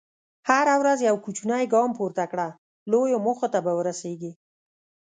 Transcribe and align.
هره 0.49 0.75
ورځ 0.81 0.99
یو 1.09 1.15
کوچنی 1.25 1.63
ګام 1.73 1.89
پورته 1.97 2.23
کړه، 2.31 2.47
لویو 2.91 3.23
موخو 3.25 3.47
ته 3.53 3.59
به 3.65 3.71
ورسېږې. 3.79 4.31